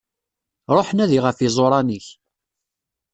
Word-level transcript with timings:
Ruḥ 0.75 0.89
nadi 0.93 1.19
ɣef 1.25 1.37
yiẓuran-ik. 1.39 2.07